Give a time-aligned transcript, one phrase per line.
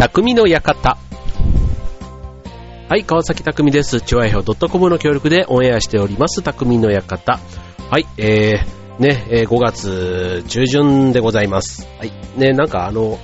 [0.00, 0.96] 匠の館。
[2.88, 4.00] はい、川崎匠です。
[4.00, 7.38] チュアイドットコムの協力でオンエアしております、匠の館。
[7.90, 11.86] はい、えー、ね、えー5月中旬でございます。
[11.98, 13.18] はい、ね、なんかあの、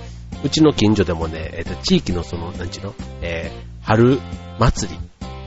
[0.45, 4.21] うちの近所でもね、えっ、と、地域のその、なんちゅうの、えー、春
[4.59, 5.01] 祭り、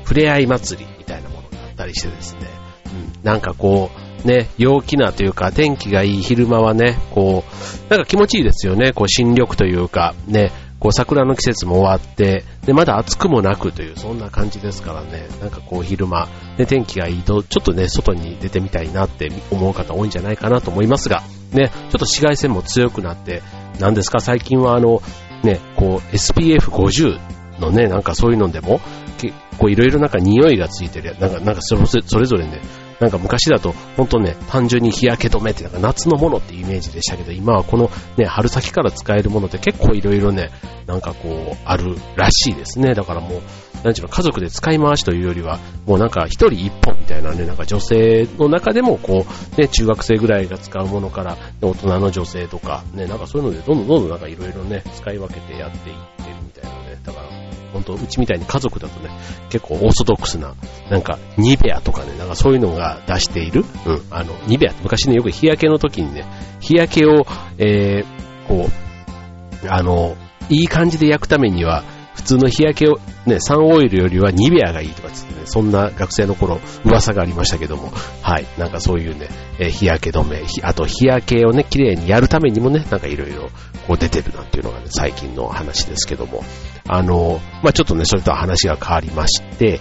[0.06, 2.40] ふれあい祭りみたいなものがあったりしてですね、
[2.88, 3.92] うん、なんかこ
[4.26, 23.42] う、ね、陽気なというか、天気がいい昼間はね、こう、なんか気持ちいいですよね、こう、新緑というか、ね、こう桜の季節も終わって、で、まだ暑くもなくという、そんな感じですからね、なんかこう昼間、ね、天気がいいと、ちょっとね、外に出てみたいなって思う方多いんじゃないかなと思いますが、ね、ちょっと紫外線も強くなって、
[23.80, 25.02] なんですか、最近はあの、
[25.44, 27.20] ね、こう、SPF50
[27.60, 28.80] のね、なんかそういうのでも、
[29.18, 32.62] 結構いろいろなんか匂いがついてるやなんか、なんかそれぞれね、
[33.00, 40.52] なんか昔だと、本当ね、単純に日焼け止めってなんか夏のものってイメージでしたけど、今はこのね、春先から使えるものって結構いろいろね、
[40.86, 42.94] なんかこう、あるらしいですね。
[42.94, 43.42] だからもう、
[43.84, 49.26] なんちゅうの、家族で使い回しというよりは、もうなんか一人一本みたいなね、なんか女性の中でもこ
[49.58, 57.00] う、ね、中学生ぐらいが使うものから、大人の女性とか、ね、なんかそういうのでどんどんどんどんなんかいろいろね、使い分けてやっていってるみたいなね。
[57.04, 59.10] だから、本当うちみたいに家族だとね、
[59.50, 60.56] 結構オーソドックスな、
[60.90, 66.26] なんか、ニベアとかね、なんかそういうのが出している、うん、あの、ニベアって昔ね、よく日焼けの時にね、
[66.60, 67.26] 日焼けを、
[67.58, 70.16] えー、こう、あの、
[70.50, 71.84] いい感じで焼くためには、
[72.30, 77.92] 通の日焼けを、ね、サンオイルよりはニベアがいいとかつってね、そんな学生の頃噂がありましたけども、
[78.22, 83.50] はい、なんかそういうね、え日焼け止め、あと日焼けをね、綺麗にやるためにもね、なんかいろいろ
[83.88, 86.44] こう出てるなんていうのがね、最近の話ですけども、
[86.88, 89.80] あの、まあ、ちょっとね、それとは話が変わりまして、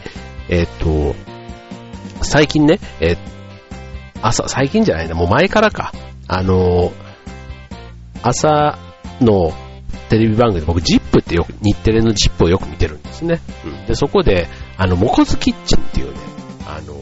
[0.48, 1.14] えっ、と、
[2.22, 3.16] 最近ね、え
[4.22, 5.92] 朝、最近じゃないな、もう前からか、
[6.26, 6.92] あの、
[8.22, 8.78] 朝
[9.20, 9.52] の
[10.09, 13.41] テレビ番組で僕、ジップってよく、日テレのジップをよく見てるんですね。
[13.65, 16.19] うん、で、そこで、あの、モコズキッチンっていうね、
[16.66, 16.94] あの、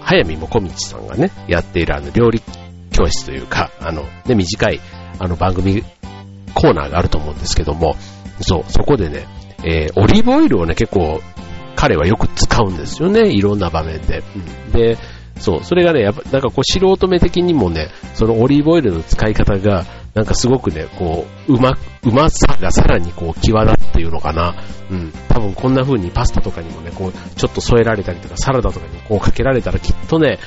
[0.00, 2.42] 早見もこみちさんがね、やっているあの、料理
[2.90, 4.80] 教室というか、あの、ね、短い、
[5.18, 5.82] あの、番組、
[6.54, 7.96] コーナーがあると思うんですけども、
[8.40, 9.26] そう、そこでね、
[9.62, 11.20] えーオリーブオイルをね、結構、
[11.76, 14.22] 彼はよく使うんですよね、いろんな場面で。
[14.68, 14.98] うんで、
[15.38, 19.84] そう、それがね、やっぱ、なんかこう、素人目的にもね、そのオリーブオイルの使い方が、
[20.14, 24.54] なんかすごくね、こう、うま、うまさがさらにこう、際立っていうのかな。
[24.90, 25.12] うん。
[25.28, 30.38] 多分こんな風にパスタとかにもね、こう、ちょっと添えられたりとか、サラダとかにこうかけられたらきっとね、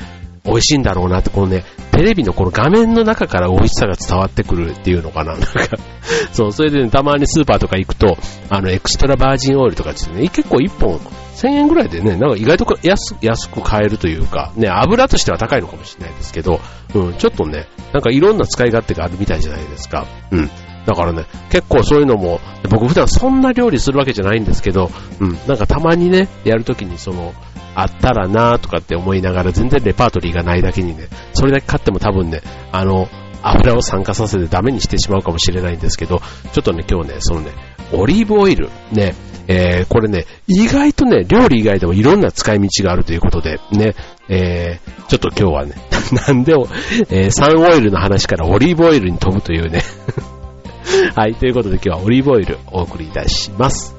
[0.46, 5.34] 美味しいんだろうなって、このね、テレビのこの画面の中から美味しさが伝わってくるっていうのかな。
[5.34, 5.48] なんか、
[6.34, 8.18] そう、それでね、たまにスーパーとか行くと、
[8.50, 11.00] あの、エクストラバージンオイルとかですね、結構1本
[11.36, 16.60] 1000円ぐらいでね、なんか意外と安安く買えるというか、ね、油としては高いのかもしれないですけど、
[16.94, 20.06] うん、ちょっとね、なんかいろんな使い勝手があるみたいじゃないですか。
[20.32, 20.50] うん。
[20.86, 22.40] だからね、結構そういうのも、
[22.70, 27.34] 僕普段そんな料理するわけじゃないんですけど、うん、なんかたまにね、やるときにその、
[27.76, 32.42] あったらなとかって思いながら全然レパートリーがないだけにね、それだけ買っても多分ね、
[32.72, 33.08] あの、
[33.42, 37.52] 油を酸化させてダメにしてしまうかもしれないんですけど、ちょっとね、今日ね、そのね、
[37.92, 39.16] オリーブオイル、ね、
[39.48, 43.96] えー、これね、意外とね、料理以外でもいろんな使い道があるということで、ね、
[44.30, 45.76] えー、ちょっと今日はね、
[46.28, 46.68] なんでも、
[47.10, 49.82] えー、サンオイルの話からオリーブオイルに飛ぶというね、
[51.16, 53.93] はい、ということで今日はオリーブオイルお送りいたします。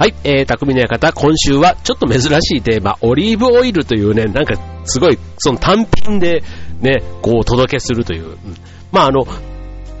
[0.00, 6.42] はい、えー、匠の館、今週はちょっと珍しいテーマ、オリーブオイルというね、なんかすごい、その単品で
[6.80, 8.28] ね、こうお届けするという。
[8.28, 8.36] うん
[8.90, 9.26] まああの、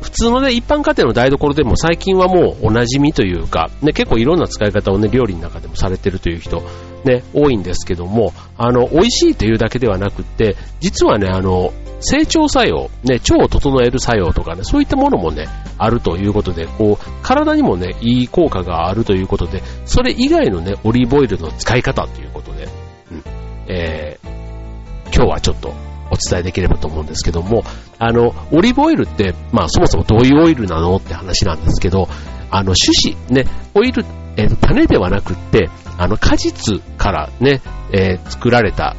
[0.00, 6.62] 普通のね、一般家庭の台所でも最近はもうお馴染みというか、ね、結構いろんな使い方をね、料理の中でもされてるという人、
[7.04, 15.48] ね、多いんですけども、あの、美味しいというだけではなくって、実はね、あの、成長作用、ね、腸を整える作用とかね、そういったものもね、
[15.78, 22.68] あるということで、こう、体にもね、いい効果があるということで、それ以外のね、オリーブオイルの使い方ということで、
[23.10, 23.22] うん、
[23.68, 25.74] えー、今日はちょっと
[26.10, 27.62] お伝えできればと思うんですけども、
[27.98, 30.96] あの、オリーブオイルって、まあそもそもどういうオイルなの？
[30.96, 32.08] って話なんですけど、
[32.50, 34.04] あの、種子、ね、オイル、
[34.36, 37.60] えー種ではなくって、あの、果実からね、
[37.92, 38.96] えー作られた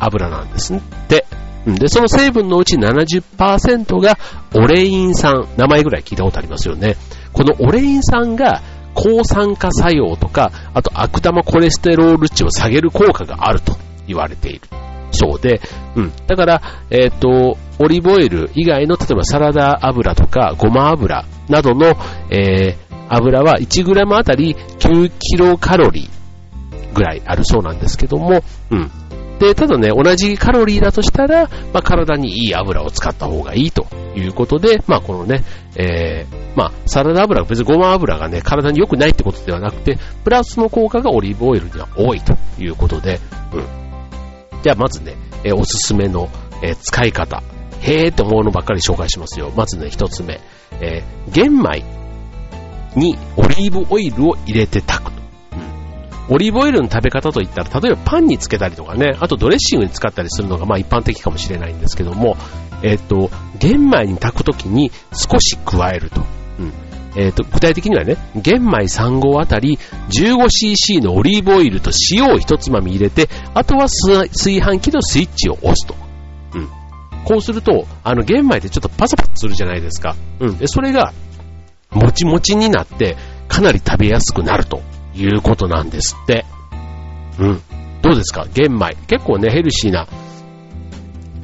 [0.00, 1.24] 油なんですって。
[1.66, 4.18] で、その成分のうち70%が
[4.54, 6.96] オレイン酸、名前ぐらい聞いたことありますよね。
[7.32, 8.62] このオレイン酸が
[8.94, 14.60] 抗酸化作用とか、あと悪玉コレステロール値を下げる効果があると言われている。
[15.16, 15.60] そうで、
[15.96, 16.12] うん。
[16.26, 21.96] だから、えっ、と、オリーブオイル以外の、例えばサラダ油とかごま油などの、
[22.30, 28.90] えー、油は 1g あたり9キロカロリーぐらいあるそうなんですけども、うん。
[29.38, 33.86] で、ただね、同じカロリーだとしたら、まあ、体にいい油を使った方がいいと
[34.16, 35.44] いうことで、まあ、このね、
[35.76, 43.20] えー、まあ、サラダ油、別にごま油がね、体に良くないってことではなくて、プラスの効果がオリーブオイルには多いということで、
[43.52, 43.85] うん。
[44.66, 45.14] じゃあ、まずね、
[45.44, 46.28] え、おすすめの、
[46.60, 47.40] え、使い方。
[47.82, 49.52] へーって思うのばっかり紹介しますよ。
[49.54, 50.40] まずね、一つ目。
[50.80, 51.84] えー、玄米
[52.96, 55.22] にオリーブオイルを入れて炊くと。
[56.30, 62.36] オリーブオイルの食べ方といったら、例えばパンにつけたりとかね、あとドレッシングに使ったりするのがまあ一般的かもしれないんですけども、
[62.82, 63.30] えっ、と、
[63.60, 66.22] 玄米に炊くときに少し加えると。
[66.58, 66.85] うん
[67.16, 69.78] えっ、と、具体的にはね、玄米3合あたり
[70.10, 75.94] 15cc のオリーブオイルと塩を一つまみ入れて、あとは炊飯器のスイッチを押すと。
[76.54, 76.68] うん。
[77.24, 80.14] こうすると、あの、玄米ってちょっとパサパサするじゃないですか。
[80.40, 80.58] うん。
[80.58, 81.12] で、それが、
[81.90, 83.16] もちもちになって、
[83.48, 84.82] かなり食べやすくなると
[85.14, 86.44] いうことなんですって。
[87.38, 87.60] うん。
[88.02, 88.46] どうですか？
[88.52, 88.94] 玄米。
[89.06, 90.06] 結構ね、ヘルシーな、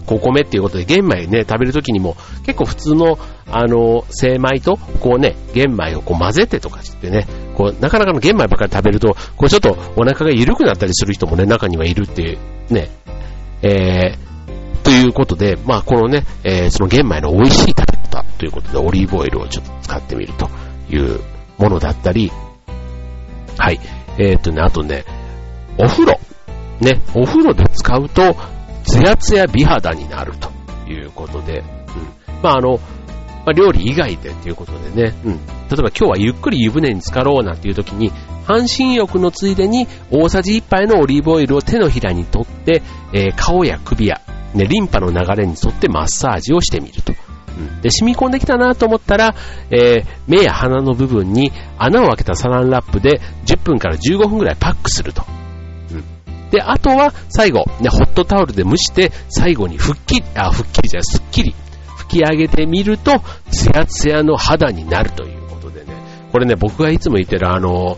[0.06, 3.18] お米っていうことで、玄米ね、食べるときにも、結構普通の、
[3.50, 12.38] あの、精米と、こうね、玄米をこう混ぜてとかしてね、こう、なかなかの玄米ばっかり食べると、こうちょっとお腹が緩くなったりする人もね、中にはいるっていう、
[12.70, 12.90] ね、
[13.62, 20.48] えー、ということで、まあこのね、え、その玄米の美味しい食べ方ということで、オリーブオイルをちょっと使ってみると
[20.90, 21.20] いう
[21.58, 22.32] ものだったり、
[23.58, 23.80] はい。
[24.18, 25.04] えー、っとね、あとね、
[25.78, 26.18] お風呂。
[26.80, 28.36] ね、お風呂で使うと、
[28.82, 30.50] ツヤツヤ美肌になると
[30.90, 31.64] いうことで、うん。
[32.42, 32.78] まあ、あの、
[33.44, 35.32] まあ、料理以外でっていうことでね、うん。
[35.32, 38.12] 例えば今日はゆっくり湯船に浸かろうなんていう時に、
[38.44, 42.82] 半身浴のついでに大さじ1杯のオリーブオイルを手のひらに取って、
[43.12, 44.20] えー、顔や首や、
[44.54, 47.12] ね、リンパの流れに沿ってマッサージをしてみると。
[47.56, 49.34] うんで、染み込んできたなと思ったら、
[49.70, 55.24] えー、目や鼻の部分に穴を開けたサランラップで10分から15分ぐらいパックすると。
[56.52, 61.54] で、あとは最後、ね、ホットタオルで蒸して、最後にふっきり、あ、ふっきりじゃない、すっきり
[61.98, 63.20] 拭き上げてみると、
[63.50, 65.96] ツヤツヤの肌になるということでね、
[66.30, 67.96] これね、僕がいつも言ってるあの、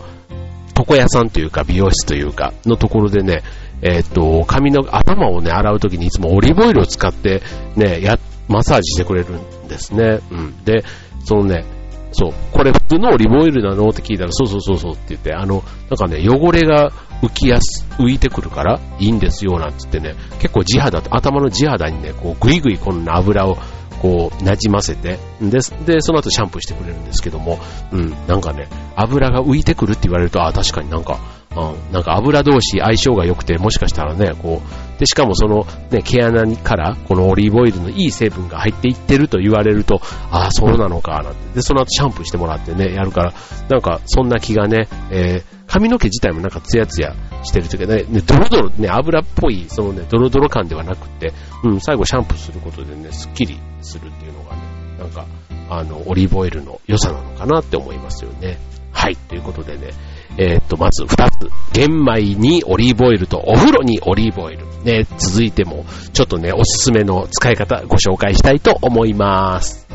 [0.77, 3.43] 床屋さんというか美容室というかのところでね、
[3.81, 7.41] えー、っと、髪の頭をね、洗うときにいつもオリーブオイルを使って
[7.75, 8.17] ね、や
[8.47, 10.19] マッサージしてくれるんですね。
[10.31, 10.63] うん。
[10.63, 10.83] で、
[11.23, 11.65] そのね、
[12.11, 13.89] そう、これ普通のオリーブオイルなの？
[13.89, 16.91] って聞いたら、そうそうそうそうって言って、あの、なんかね、汚れが
[17.25, 23.57] 浮きやす、浮いてくるからいいんですよ、なんつってね、結構地肌、頭の地肌にね、こう、ぐいぐいこの油を、
[24.01, 27.59] こう、なじませて、で、で、その後シャンプーしてくれるんですけども、
[27.91, 31.19] うん、なんかね、油が浮いてくるって言われると、あ、確かになんか、
[31.55, 41.55] うん、なんか油同士相性が良くて、もしかしたらね、こう、で、しかもそのね、毛穴からこのオリーブオイルのいい成分が入っていってると言われると、ああ、そうなのか、なんて。
[41.55, 43.33] で、その後シャンプーしてもらってね、やるから、
[43.69, 54.61] なんかそんな気がね、えー、髪の毛自体もなんかツヤツヤしてるというかね、ねドロドロ、ね、油っぽい、そのね、ドロドロ感ではなくて、うん、最後シャンプーすることでね、スッキリするっていうのがね、
[54.99, 55.25] なんか、
[55.69, 58.57] あの、オリーブオイルの良さなのかなって思いますよね。
[58.91, 59.89] はい、ということでね、
[60.37, 61.49] えー、っと、まず2つ。
[61.73, 64.65] 玄米にオリーブオイルとお風呂にオリーブオイル。
[64.83, 69.87] ね、続いても、ちょっとね、おすすめの使い方ご紹介したいと思います。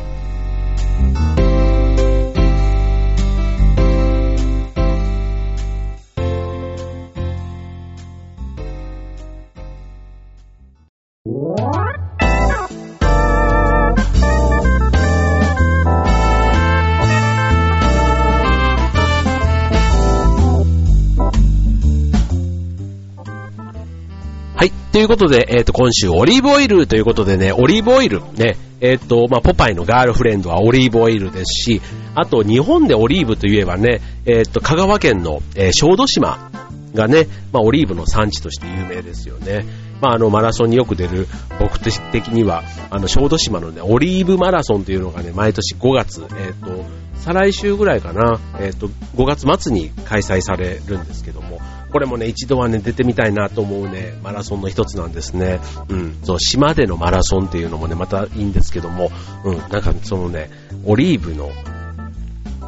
[24.91, 31.81] ということで、えっ、ー、と、今週オリーブオイルということでね、オリーブオイル、ね、えっ、ー、と、まあ、ポパイのガールフレンドはオリーブオイルですし、
[32.13, 36.51] あと、日本でオリーブといえばね、えっ、ー、と、香川県の、えー、小豆島
[36.93, 39.65] がね、まあ、オリーブの産地として有名ですよね。
[40.01, 41.25] まあ、あの、マラソンによく出る
[41.57, 46.83] 僕的には、あの、小豆島のね、オリーブマラソンというのがね、毎年5月、えっ、と、
[47.15, 55.59] 再来週ぐらいかな、えっ、と、5月末に開催されるんですけども、これもね、一度はね、出てみたいなと思うね、マラソンの一つなんですね。
[55.89, 56.17] うん。
[56.23, 59.11] そう、島でのマラソンっていうのもね、またいいんですけども、
[59.43, 59.57] うん。
[59.57, 60.49] なんかそのね、
[60.85, 61.51] オリーブの、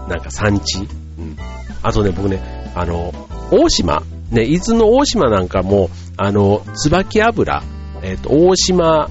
[0.07, 0.79] なんか産地？
[1.17, 1.37] うん。
[1.81, 3.13] あとね、僕ね、あの、
[3.51, 7.63] 大島、ね、伊豆の大島なんかも、あの、椿油、
[8.01, 9.09] えっ、ー、と、大島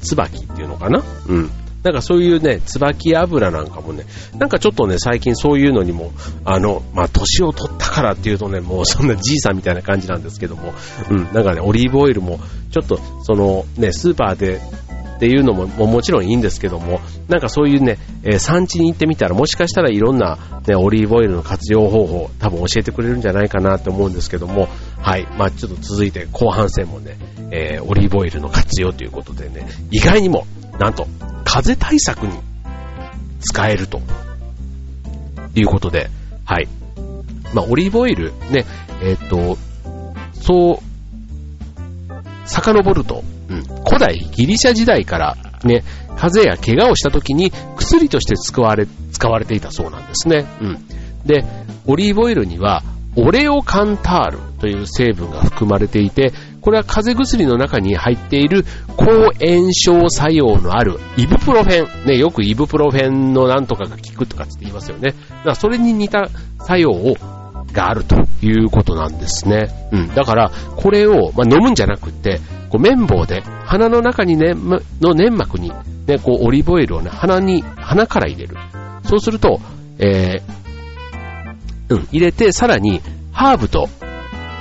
[0.00, 1.02] 椿っていうのかな？
[1.28, 1.50] うん。
[1.82, 4.04] なんかそういうね、椿油なんかもね、
[4.38, 6.12] なんかちょっとね、最近そういうのにも、
[6.44, 10.72] あの、まあ、年を取ったからっていうとね、もうそんなじいさんみたいな感じなんですけども、
[11.10, 12.38] うん、なんかね、オリーブオイルも、
[12.70, 14.60] ちょっと、その、ね、スーパーで
[15.22, 20.36] っていうのももちろんいいんですけども、なんかそういうね、えー、産地に行ってみたらもしかしたらいろんな、
[20.66, 24.68] ね、オリーブオイルの活用方法多分教えてくれるんじゃないかなと思うんですけども、
[25.00, 27.16] はい、まあちょっと続いて後半戦もね、
[27.52, 30.44] えー、オリーブオイルの活用ということでね、意外にも、
[30.80, 31.06] なんと、
[31.52, 32.40] 風対策に
[33.40, 34.00] 使えると
[35.54, 36.08] いうことで、
[36.46, 36.68] はい。
[37.52, 38.64] まあ、オリーブオイルね、
[39.02, 39.58] えっ、ー、と、
[40.32, 45.84] そう、遡ると、うん、古代ギリシャ時代からね、
[46.16, 50.46] 風邪や怪我をした時に薬として使われ、使われていたそうなんですね。
[50.62, 50.78] うん。
[51.26, 51.44] で、
[51.86, 52.82] オリーブオイルには
[53.14, 58.64] オレオカンタールという成分が含まれていて、これは風邪薬の中に入っている
[58.96, 59.04] 抗
[59.44, 62.06] 炎症作用のあるイブプロフェン。
[62.06, 65.10] ね、よくイブプロフェンのなんとかが効くとかって言いますよね。
[65.10, 66.28] だからそれに似た
[66.60, 67.16] 作用を
[67.72, 69.88] があるということなんですね。
[69.92, 70.08] うん。
[70.14, 74.54] だから、これを、まあ、飲むんじゃなくて、こう綿棒で鼻の中にね、
[75.00, 75.72] の粘膜に、
[76.06, 78.56] ね、こうオリーブオイルをね、鼻に、鼻から入れる。
[79.04, 79.60] そうすると、
[79.98, 83.00] えー、うん、入れて、さらに、
[83.32, 83.88] ハーブと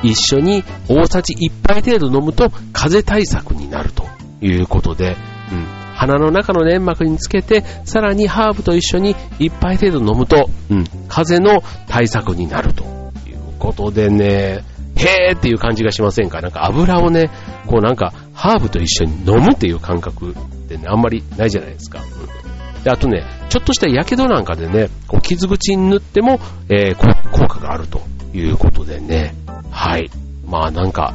[0.03, 4.05] 一緒に大さじ1杯程度飲むと風邪対策になると
[4.41, 5.15] いうことで、
[5.51, 5.65] うん、
[5.95, 12.83] 鼻の中の粘膜につけて、さらにハーブと一緒に1杯程度飲むと、うん、風邪の対策になると
[13.27, 14.63] いうことでね、
[14.95, 16.41] へーっていう感じがしませんか？
[16.41, 17.29] なんか油をね、
[17.67, 20.35] こうなんかハーブと一緒に飲むっていう感覚っ
[20.67, 22.01] てね、あんまりないじゃないですか。
[22.01, 26.39] うん、であとね、ちょっとした火傷なんかでね、こう傷口に塗っても、
[26.69, 28.01] えー、効果があると。
[28.33, 29.33] いうことでね、
[29.69, 30.09] はい。
[30.45, 31.13] まあなんか、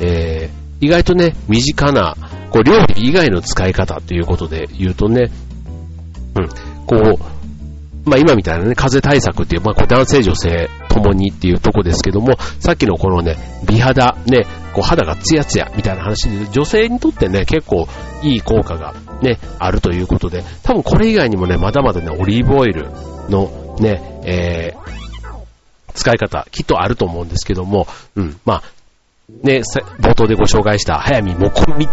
[0.00, 2.16] えー、意外とね、身近な、
[2.50, 5.30] こう料理以外の使い方ということで言うとね、
[6.36, 6.48] うん、
[6.86, 7.18] こ
[8.04, 17.88] う、まあ今みたいなね、風対策っていう、まあこう男性女性ともにっていうとこですけども、さっきのこのね、美肌、ね、こう肌がツヤツヤみたいな話で、女性にとってね、結構
[18.22, 22.90] いい効果がね、あるということで、多分これ以外にもね、まだまだね、オリーブオイル
[23.28, 25.05] のね、えー、
[25.96, 28.62] 使い方、きっとあると思うんですけども、うん、まあ、
[29.42, 29.62] ね、
[29.98, 31.88] 冒頭でご紹介した早見もこみ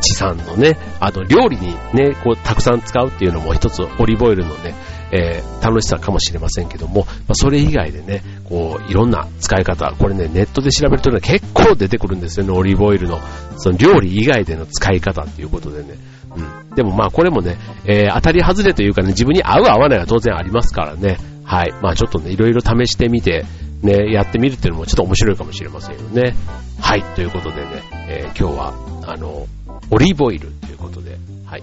[0.00, 4.74] ちさんのね、あの、料理にね、こう、たくさん使うっていうのも一つオリーブオイルのね、
[5.12, 13.20] えー、楽しさかもしれませんけども、まあ、それ以外でね、こう、いろんな使い方、これね、ネットで調べるとね、結構出てくるんですよね、オリーブオイルの、
[13.58, 15.96] その料理以外での使い方っていうことでね。
[16.34, 16.74] うん。
[16.74, 21.16] でもまあこれもね、えー、当たり外れというかね、自分に合う合わないは当然ありますからね。
[21.46, 21.72] はい。
[21.80, 23.44] まあちょっとね、いろいろ試してみて、
[23.82, 26.34] ね、やってみるっていうのもちょっと面白いかもしれませんよね。
[26.80, 27.02] はい。
[27.14, 28.74] ということでね、えー、今日は、
[29.06, 29.46] あの、
[29.90, 31.62] オリーブオイルということで、はい。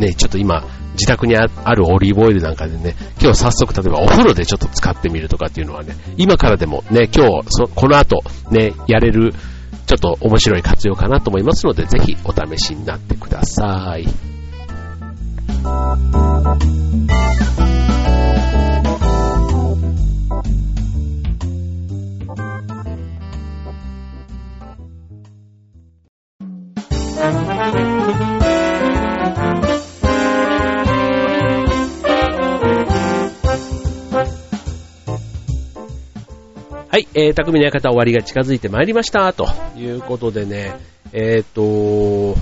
[0.00, 9.34] ね、ちょっと今、自宅にあるオリーブオイルなんかでね、今日早速例えばお風呂でちょっと使ってみるとかっていうのはね、今からでもね、今日、そこの後ね、やれる、
[9.86, 14.06] ちょっと面白い活用かなと思いますので、ぜひお試しになってください。
[37.16, 40.74] えー、匠の館終わりが近づいてまいりました、ということでね、
[41.12, 42.36] えっ、ー、と、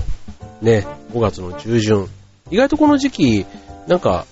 [0.63, 2.07] ね、5月の中旬。
[2.49, 3.45] 意外とこの時期、
[3.87, 4.25] なんか、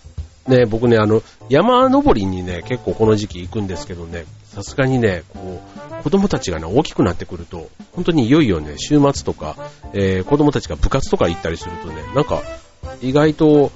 [0.48, 5.62] ね、僕ね、あの、山登りにね、結構この時期行くんですけどね、さすがにね、こ
[6.00, 9.56] う、子供たちがね、大きくなってくると、本当にいよいよね、週末とか、
[9.94, 12.42] えー、子供たちが部活とか行ったりするとね、なんか、
[13.04, 13.72] 意外と、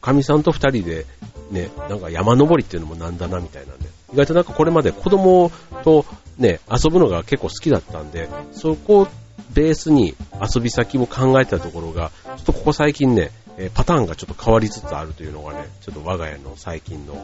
[0.00, 1.04] かみさんと二人で、
[1.50, 5.50] ね、なんか山登りっていうのもなんだな、みたいなね、意外となんかこれまで子供
[5.88, 6.04] と
[6.36, 9.08] ね、遊ぶのが結構好きだったんで、そこを
[9.54, 10.14] ベースに
[10.54, 13.30] 遊び先も考えたところが、ちょっとここ最近ね、
[13.74, 17.14] パターンがちょっと変わりつつあるというのがね、ちょっと我が家の最近の、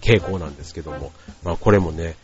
[0.00, 1.12] 傾向なんですけども、
[1.42, 2.14] まあこれもね、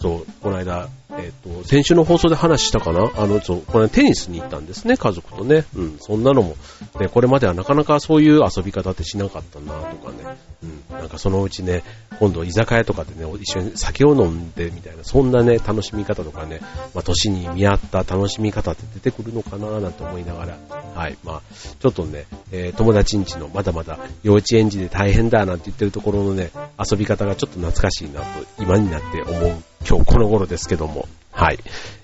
[0.00, 3.10] そう、この間、えっ、ー、と、先週の放送で話したかな？
[3.16, 5.64] あの、そう、これテニスに行ったんですね、家族とね。
[5.74, 6.56] うん、そんなのも、
[7.00, 10.36] ね、これまではなかなかそういう遊び方ってしなかったなとかね。
[10.62, 11.82] うん、なんかそのうちね、
[12.18, 16.60] 今度居酒屋とかでね、一緒に酒を飲んでみたいな、そんなね、楽しみ方とかね、
[16.94, 20.58] まあ、年に見合った楽しみ方って出てくるのかななんて思いながら、
[20.94, 21.42] はい、まあ、
[21.80, 28.26] ちょっとね、えー、友達んちのまだまだ幼稚園児で大変だなんて言ってるところのね、遊び方がちょっと懐かしいなと、
[28.58, 31.58] 今になって思う今日この頃ですけども、はい。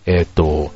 [0.07, 0.73] えー、と、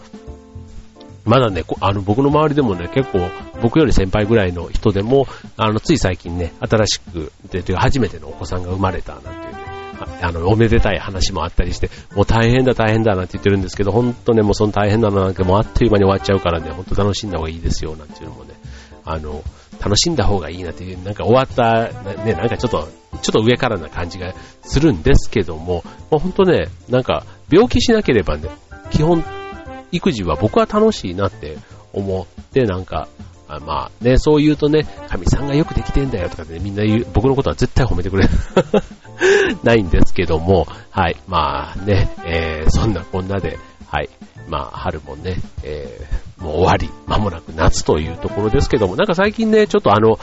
[1.25, 3.21] まだね、あの、僕の周りでもね、結構、
[3.63, 9.65] 僕より先輩ぐらいの人でも、あの、つい最近ね、新しく、で、という初めてのお子さんが生まれた、なんていうね、
[10.21, 18.55] あの、おめでたい話もあったりして、もう大変だ大変だなんて言ってるんですけど、本当ね、もうその大変なのなんかもうあっという間に終わっちゃうからね、本当楽しんだ方がいいですよ、なんていうのもね、
[19.05, 19.43] あの、
[19.85, 21.93] 楽しんだ方がいいなっていう、なんか終わった、
[22.25, 22.89] ね、なんかちょっと、
[23.21, 28.49] ちょっと上からな感じがするんですけども、もう本当ね、なんか病気しなければね、
[28.91, 29.23] 基本、
[29.93, 31.59] 育児は僕は楽しいなって
[31.93, 33.09] 思って、なんか、
[33.47, 38.27] あまあね、そう言うとね、神さんがよくできてんだよとかね、みんな言う、僕のことは絶対褒めてくれ
[39.63, 44.09] ないんですけども、はい、まあね、えー、そんなこんなで、はい、
[44.49, 50.19] まあ春もね、えー、もう終わり、間もなく夏というところですけども、なんか最近ね、ちょっとあの、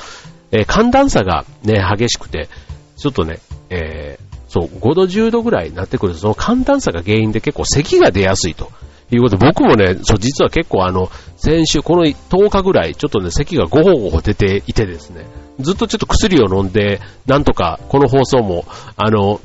[0.51, 2.49] えー、寒暖差がね、激しくて、
[2.97, 8.71] ちょっとね、えー、そう、5度10度ぐらいになってくると、その寒暖差が原因で結構咳が出やすいと。
[9.15, 15.25] いうことで、僕もね、そう、実は結構あの、先週、この10日ぐらい、ちょっとね、咳がごほごほ出ていてですね、
[15.59, 19.41] ずっとちょっと薬を飲んで、なんとか、この放送も、あの、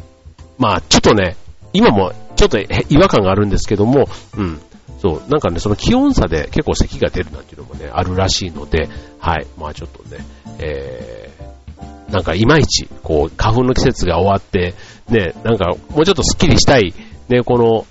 [0.58, 1.36] まあ、ちょっとね、
[1.72, 4.60] 今も、ちょっと違和感があるんですけども、うん。
[4.98, 8.88] そう、なんかね、その気温差で結構咳が出るなんていうのもね、あるらしいので、
[9.18, 10.24] はい、まあちょっとね、
[10.58, 14.74] えー、なんかいまいち、こう、花粉の季節が終わって、
[15.08, 16.94] ね、なんかもうちょっとスッキリしたい、
[17.28, 17.86] ね、この、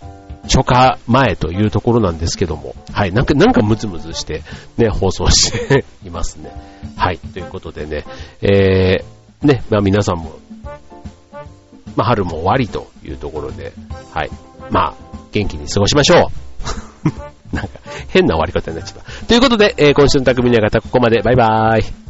[0.47, 4.43] 初夏前というところなんですけども、はい、なんか、なんかムズムズして、
[4.77, 6.51] ね、放送していますね。
[6.95, 8.05] はい、ということでね、
[8.41, 10.39] えー、ね、まあ皆さんも、
[11.95, 13.71] まあ春も終わりとというところで、
[14.13, 14.31] はい、
[14.71, 14.93] まあ、
[15.31, 16.31] 元気に過ごしましょ
[17.53, 17.53] う。
[17.55, 19.25] なんか、変な終わり方になっちゃった。
[19.27, 21.21] ということで、えー、今週の匠の方、ここまで。
[21.21, 22.04] バイバーイ。